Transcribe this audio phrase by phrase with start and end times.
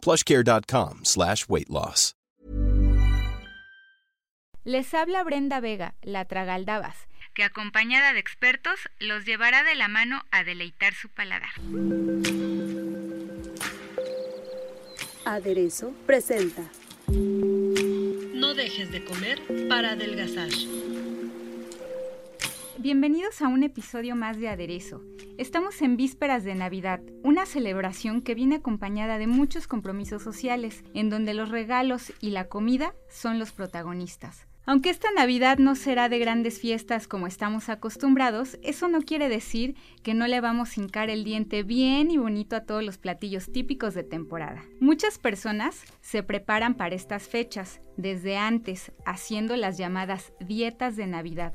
[0.00, 2.14] plushcare.com slash weight loss.
[4.64, 10.22] Les habla Brenda Vega, la Tragaldabas, que acompañada de expertos los llevará de la mano
[10.30, 11.50] a deleitar su paladar.
[15.24, 16.62] Aderezo presenta.
[17.08, 20.50] No dejes de comer para adelgazar.
[22.82, 25.02] Bienvenidos a un episodio más de Aderezo.
[25.36, 31.10] Estamos en vísperas de Navidad, una celebración que viene acompañada de muchos compromisos sociales, en
[31.10, 34.46] donde los regalos y la comida son los protagonistas.
[34.64, 39.74] Aunque esta Navidad no será de grandes fiestas como estamos acostumbrados, eso no quiere decir
[40.02, 43.52] que no le vamos a hincar el diente bien y bonito a todos los platillos
[43.52, 44.64] típicos de temporada.
[44.80, 51.52] Muchas personas se preparan para estas fechas desde antes, haciendo las llamadas dietas de Navidad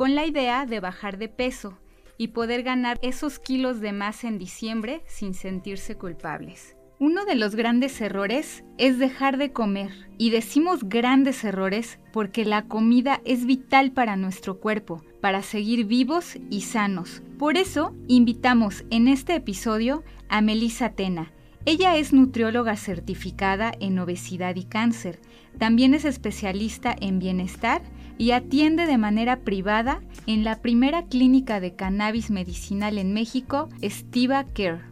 [0.00, 1.78] con la idea de bajar de peso
[2.16, 6.74] y poder ganar esos kilos de más en diciembre sin sentirse culpables.
[6.98, 9.90] Uno de los grandes errores es dejar de comer.
[10.16, 16.38] Y decimos grandes errores porque la comida es vital para nuestro cuerpo, para seguir vivos
[16.48, 17.22] y sanos.
[17.38, 21.30] Por eso invitamos en este episodio a Melissa Tena.
[21.66, 25.20] Ella es nutrióloga certificada en obesidad y cáncer.
[25.58, 27.82] También es especialista en bienestar
[28.20, 34.44] y atiende de manera privada en la primera clínica de cannabis medicinal en México, Stiva
[34.44, 34.82] Care.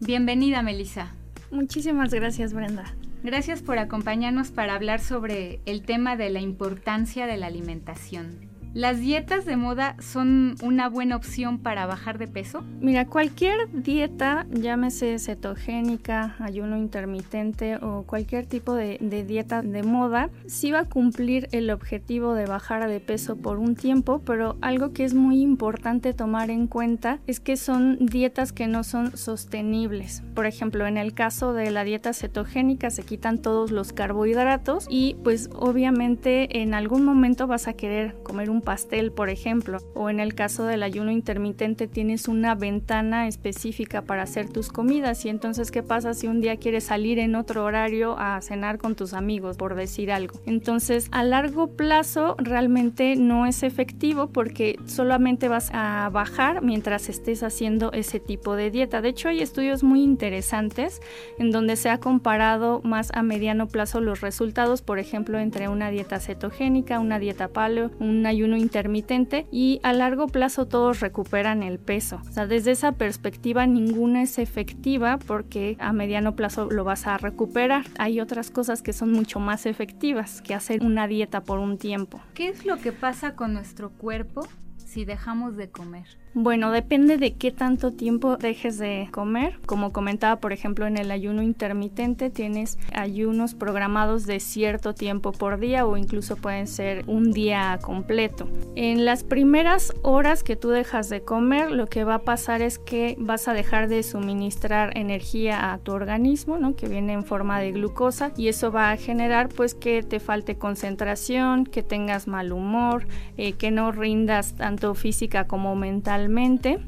[0.00, 1.14] Bienvenida, Melissa.
[1.50, 2.94] Muchísimas gracias, Brenda.
[3.22, 8.49] Gracias por acompañarnos para hablar sobre el tema de la importancia de la alimentación.
[8.72, 12.62] ¿Las dietas de moda son una buena opción para bajar de peso?
[12.80, 20.70] Mira, cualquier dieta, llámese cetogénica, ayuno intermitente o cualquier tipo de, dieta de moda, sí
[20.70, 25.02] va a cumplir el objetivo de bajar de peso por un tiempo, pero algo que
[25.02, 30.22] es muy importante tomar en cuenta es que son dietas que no son sostenibles.
[30.36, 35.16] Por ejemplo, en el caso de la dieta cetogénica se quitan todos los carbohidratos y
[35.24, 40.20] pues obviamente en algún momento vas a querer comer un pastel, por ejemplo, o en
[40.20, 45.70] el caso del ayuno intermitente tienes una ventana específica para hacer tus comidas y entonces
[45.70, 49.56] qué pasa si un día quieres salir en otro horario a cenar con tus amigos,
[49.56, 50.40] por decir algo.
[50.46, 57.42] Entonces, a largo plazo realmente no es efectivo porque solamente vas a bajar mientras estés
[57.42, 59.00] haciendo ese tipo de dieta.
[59.00, 61.00] De hecho, hay estudios muy interesantes
[61.38, 65.90] en donde se ha comparado más a mediano plazo los resultados, por ejemplo, entre una
[65.90, 71.78] dieta cetogénica, una dieta paleo, un ayuno intermitente y a largo plazo todos recuperan el
[71.78, 72.20] peso.
[72.28, 77.18] O sea, desde esa perspectiva ninguna es efectiva porque a mediano plazo lo vas a
[77.18, 77.86] recuperar.
[77.98, 82.20] Hay otras cosas que son mucho más efectivas que hacer una dieta por un tiempo.
[82.34, 84.46] ¿Qué es lo que pasa con nuestro cuerpo
[84.76, 86.06] si dejamos de comer?
[86.32, 89.58] Bueno, depende de qué tanto tiempo dejes de comer.
[89.66, 95.58] Como comentaba, por ejemplo, en el ayuno intermitente tienes ayunos programados de cierto tiempo por
[95.58, 98.46] día o incluso pueden ser un día completo.
[98.76, 102.78] En las primeras horas que tú dejas de comer, lo que va a pasar es
[102.78, 106.76] que vas a dejar de suministrar energía a tu organismo, ¿no?
[106.76, 110.56] que viene en forma de glucosa y eso va a generar pues que te falte
[110.56, 116.19] concentración, que tengas mal humor, eh, que no rindas tanto física como mental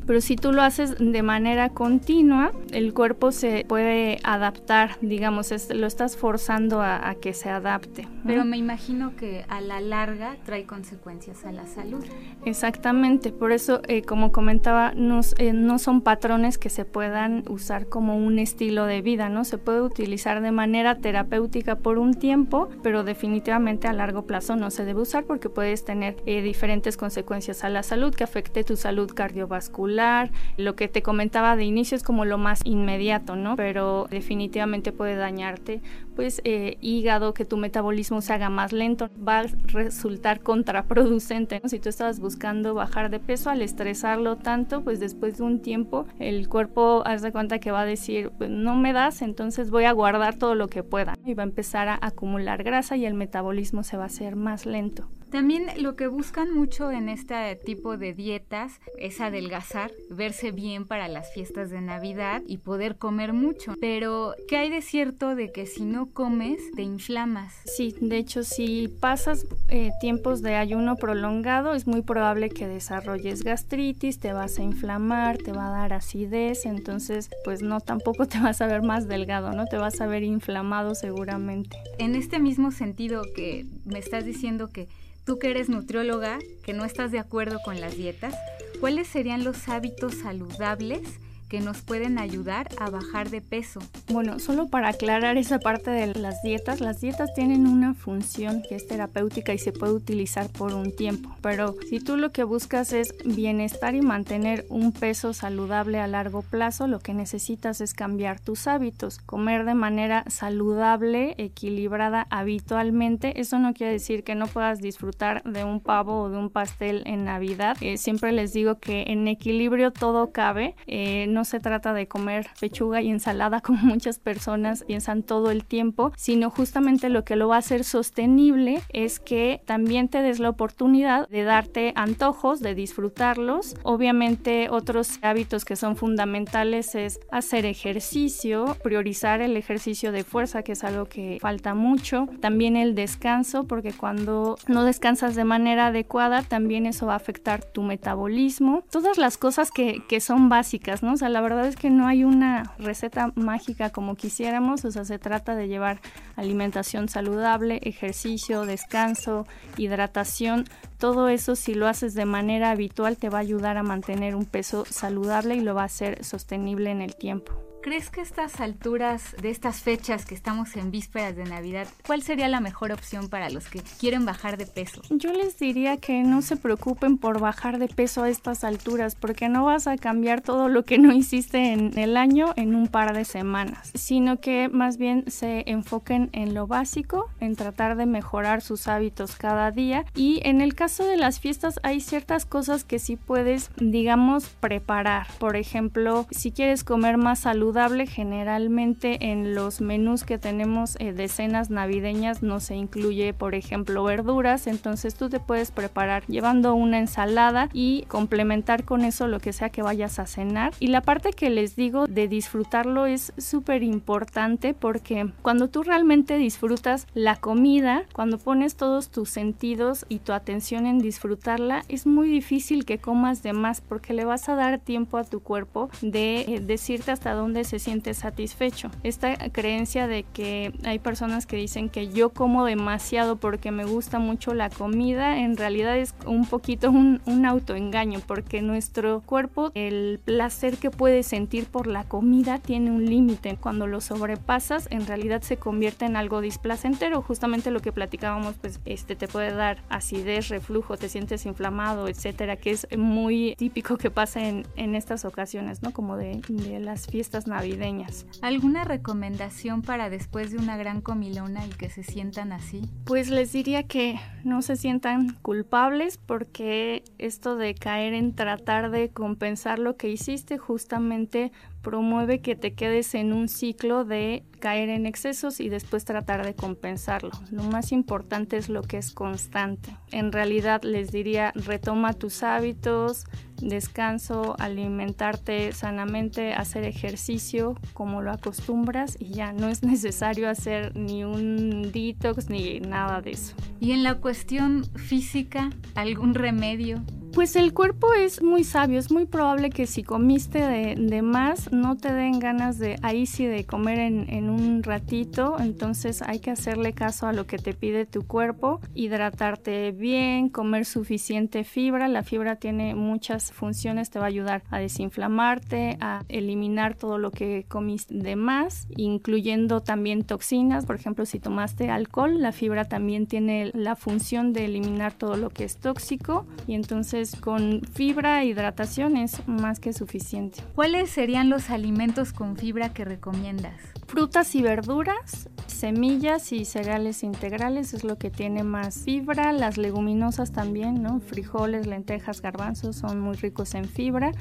[0.07, 5.87] pero si tú lo haces de manera continua, el cuerpo se puede adaptar, digamos, lo
[5.87, 8.09] estás forzando a, que se adapte.
[8.27, 12.05] Pero me imagino que a la larga trae consecuencias a la salud.
[12.45, 14.93] Exactamente, por eso, eh, como comentaba,
[15.39, 19.45] eh, no son patrones que se puedan usar como un estilo de vida, ¿no?
[19.45, 24.71] Se puede utilizar de manera terapéutica por un tiempo, pero definitivamente a largo plazo no
[24.71, 28.77] se debe usar porque puedes tener eh, diferentes consecuencias a la salud que afecte tu
[28.77, 30.33] salud cardiovascular.
[30.57, 33.55] Lo que te comentaba de inicio es como lo más inmediato, ¿no?
[33.55, 35.81] Pero definitivamente puede dañarte,
[36.17, 41.61] pues, eh, hígado, que tu metabolismo se haga más lento, va a resultar contraproducente.
[41.67, 46.07] Si tú estabas buscando bajar de peso, al estresarlo tanto, pues después de un tiempo
[46.19, 49.85] el cuerpo, haz de cuenta que va a decir, pues, no me das, entonces voy
[49.85, 51.15] a guardar todo lo que pueda.
[51.25, 54.67] Y va a empezar a acumular grasa y el metabolismo se va a hacer más
[54.67, 55.09] lento.
[55.33, 61.09] También lo que buscan mucho en este tipo de dietas es adelgazar, verse bien para
[61.09, 63.75] las fiestas de Navidad y poder comer mucho.
[63.81, 67.55] Pero, ¿qué hay de cierto de que si no comes te inflamas?
[67.65, 73.43] Sí, de hecho, si pasas eh, tiempos de ayuno prolongado, es muy probable que desarrolles
[73.43, 78.39] gastritis, te vas a inflamar, te va a dar acidez, entonces, pues no, tampoco te
[78.39, 79.65] vas a ver más delgado, ¿no?
[79.65, 81.79] Te vas a ver inflamado seguramente.
[81.99, 84.89] En este mismo sentido que me estás diciendo que
[85.25, 88.35] Tú que eres nutrióloga, que no estás de acuerdo con las dietas,
[88.81, 91.21] ¿cuáles serían los hábitos saludables
[91.53, 93.81] que nos pueden ayudar a bajar de peso.
[94.09, 98.75] Bueno, solo para aclarar esa parte de las dietas, las dietas tienen una función que
[98.75, 102.95] es terapéutica y se puede utilizar por un tiempo, pero si tú lo que buscas
[102.95, 108.41] es bienestar y mantener un peso saludable a largo plazo, lo que necesitas es cambiar
[108.41, 113.43] tus hábitos, comer de manera saludable, equilibrada habitualmente.
[113.43, 117.03] Eso no quiere decir que no puedas disfrutar de un pavo o de un pastel
[117.05, 117.77] en Navidad.
[117.83, 120.77] Eh, siempre les digo que en equilibrio todo cabe.
[120.87, 126.13] Eh, se trata de comer pechuga y ensalada como muchas personas piensan todo el tiempo,
[126.17, 130.51] sino justamente lo que lo va a hacer sostenible es que también te des la
[130.51, 133.75] oportunidad de darte antojos, de disfrutarlos.
[133.83, 140.73] Obviamente otros hábitos que son fundamentales es hacer ejercicio, priorizar el ejercicio de fuerza, que
[140.73, 142.29] es algo que falta mucho.
[142.41, 147.65] También el descanso, porque cuando no descansas de manera adecuada, también eso va a afectar
[147.65, 148.85] tu metabolismo.
[148.91, 151.17] Todas las cosas que, que son básicas, ¿no?
[151.33, 155.57] La verdad es que no hay una receta mágica como quisiéramos, o sea, se trata
[155.57, 156.01] de llevar
[156.37, 159.47] alimentación saludable, ejercicio, descanso,
[159.77, 160.65] hidratación,
[160.99, 164.45] todo eso si lo haces de manera habitual te va a ayudar a mantener un
[164.45, 167.72] peso saludable y lo va a hacer sostenible en el tiempo.
[167.83, 172.23] ¿Crees que a estas alturas de estas fechas que estamos en vísperas de Navidad, cuál
[172.23, 175.03] sería la mejor opción para los que quieren bajar de peso?
[175.11, 179.49] Yo les diría que no se preocupen por bajar de peso a estas alturas, porque
[179.49, 183.17] no vas a cambiar todo lo que no hiciste en el año en un par
[183.17, 188.63] de semanas, sino que más bien se enfoquen en lo básico, en tratar de mejorar
[188.63, 193.01] sus hábitos cada día y en el caso de las fiestas hay ciertas cosas que
[193.01, 195.27] sí puedes, digamos, preparar.
[195.41, 201.29] Por ejemplo, si quieres comer más salud generalmente en los menús que tenemos eh, de
[201.29, 204.67] cenas navideñas no se incluye por ejemplo verduras.
[204.67, 209.71] Entonces tú te puedes preparar llevando una ensalada y complementar con eso lo que sea
[209.71, 210.73] que vayas a cenar.
[210.81, 216.37] Y la parte que les digo de disfrutarlo es súper importante porque cuando tú realmente
[216.39, 222.29] disfrutas la comida cuando pones todos tus sentidos y tu atención en disfrutarla es muy
[222.29, 226.41] difícil que comas de más porque le vas a dar tiempo a tu cuerpo de
[226.43, 228.91] eh, decirte hasta dónde se siente satisfecho.
[229.03, 234.19] Esta creencia de que hay personas que dicen que yo como demasiado porque me gusta
[234.19, 240.21] mucho la comida, en realidad es un poquito un, un autoengaño porque nuestro cuerpo, el
[240.25, 243.57] placer que puede sentir por la comida tiene un límite.
[243.61, 247.23] Cuando lo sobrepasas, en realidad se convierte en algo displacentero.
[247.23, 252.57] Justamente lo que platicábamos, pues este te puede dar acidez, reflujo, te sientes inflamado, etcétera,
[252.57, 255.93] que es muy típico que pasa en, en estas ocasiones, ¿no?
[255.93, 258.27] Como de, de las fiestas navideñas.
[258.41, 262.83] ¿Alguna recomendación para después de una gran comilona y que se sientan así?
[263.05, 269.11] Pues les diría que no se sientan culpables porque esto de caer en tratar de
[269.11, 271.53] compensar lo que hiciste justamente
[271.83, 276.55] promueve que te quedes en un ciclo de caer en excesos y después tratar de
[276.55, 277.33] compensarlo.
[277.51, 279.95] Lo más importante es lo que es constante.
[280.13, 283.27] En realidad les diría, retoma tus hábitos,
[283.69, 291.25] descanso, alimentarte sanamente, hacer ejercicio como lo acostumbras y ya no es necesario hacer ni
[291.25, 293.55] un detox ni nada de eso.
[293.81, 297.03] Y en la cuestión física, ¿algún remedio?
[297.35, 301.97] Pues el cuerpo es muy sabio, es muy probable que si comiste de, más no
[301.97, 306.93] te den ganas de ahí de comer en, en, un ratito, entonces hay que hacerle
[306.93, 312.57] caso a lo que te pide tu cuerpo, hidratarte bien, comer suficiente fibra, la fibra
[312.57, 318.15] tiene muchas funciones, te va a ayudar a desinflamarte, a eliminar todo lo que comiste
[318.15, 323.97] de más, incluyendo también toxinas, por ejemplo si tomaste alcohol, la fibra también tiene la
[323.97, 326.45] función de eliminar todo lo que es tóxico.
[326.67, 330.63] Y entonces con fibra e hidratación es más que suficiente.
[330.75, 333.81] ¿Cuáles serían los alimentos con fibra que recomiendas?
[334.13, 339.55] Frutas y verduras, semillas y cereales integrales es lo que tiene más fibra.
[339.55, 341.21] Las leguminosas también, ¿no?
[341.21, 344.33] Frijoles, lentejas, garbanzos son muy ricos en fibra.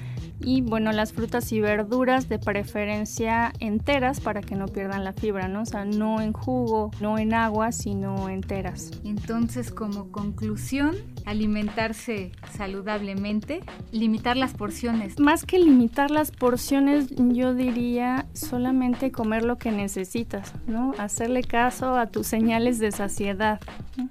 [0.42, 5.48] Y bueno, las frutas y verduras de preferencia enteras para que no pierdan la fibra,
[5.48, 5.62] ¿no?
[5.62, 8.92] O sea, no en jugo, no en agua, sino enteras.
[9.06, 13.64] Entonces, como conclusión, alimentarse saludablemente,
[13.94, 15.18] limitar las porciones.
[15.18, 20.94] Más que limitar las porciones, yo diría solamente comer lo que necesitas, ¿no?
[20.98, 23.62] Hacerle caso a tus señales de saciedad.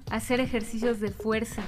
[0.09, 1.61] Hacer ejercicios de fuerza.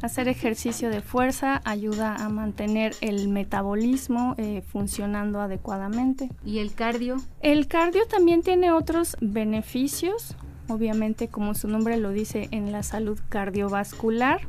[0.00, 6.30] Hacer ejercicio de fuerza ayuda a mantener el metabolismo eh, funcionando adecuadamente.
[6.46, 7.18] ¿Y el cardio?
[7.40, 10.34] El cardio también tiene otros beneficios,
[10.68, 14.40] obviamente como su nombre lo dice en la salud cardiovascular,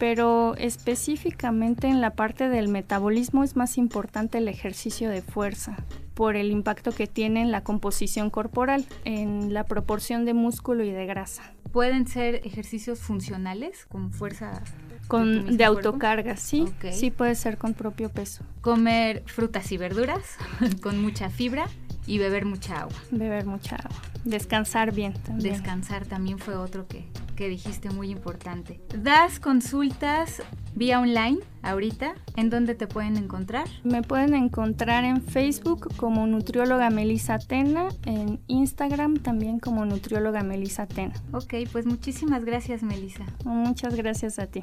[0.00, 5.76] pero específicamente en la parte del metabolismo es más importante el ejercicio de fuerza
[6.14, 10.90] por el impacto que tiene en la composición corporal, en la proporción de músculo y
[10.90, 11.42] de grasa.
[11.72, 14.62] ¿Pueden ser ejercicios funcionales con fuerza?
[15.08, 18.42] Con, de, autocarga, sí, sí puede ser con propio peso.
[18.62, 20.38] Comer frutas y verduras
[20.82, 21.66] con mucha fibra
[22.06, 22.96] y beber mucha agua.
[23.10, 24.00] Beber mucha agua.
[24.24, 25.52] Descansar bien también.
[25.52, 28.80] Descansar también fue otro que, que dijiste muy importante.
[28.96, 30.42] ¿Das consultas
[30.74, 32.14] vía online ahorita?
[32.36, 33.68] ¿En dónde te pueden encontrar?
[33.82, 40.86] Me pueden encontrar en Facebook como nutrióloga Melisa Tena, en Instagram también como nutrióloga Melisa
[40.86, 41.14] Tena.
[41.32, 43.24] Ok, pues muchísimas gracias Melisa.
[43.44, 44.62] Muchas gracias a ti.